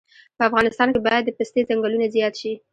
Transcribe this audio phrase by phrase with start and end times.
[0.37, 2.53] په افغانستان کې باید د پستې ځنګلونه زیات شي